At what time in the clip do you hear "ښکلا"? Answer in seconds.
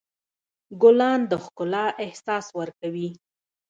1.43-1.85